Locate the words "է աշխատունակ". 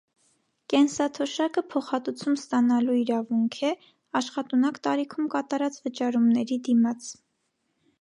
3.69-4.83